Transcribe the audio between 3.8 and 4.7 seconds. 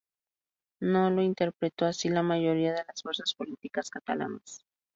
catalanas.